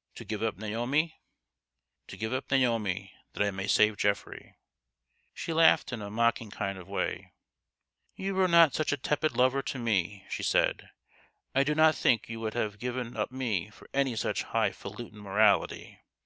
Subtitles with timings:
[0.16, 1.20] "To give up Naomi?""
[2.08, 4.48] To give up Naomi that I may save Geoffrey." THE GHOST
[5.50, 5.92] OF THE PAST.
[5.92, 7.34] 183 She laughed in a mocking kind of way."
[8.24, 10.88] You were not such a tepid lover to me," she said.
[11.54, 15.18] "I do not think you would have given up me for any such high falutin
[15.20, 16.00] morality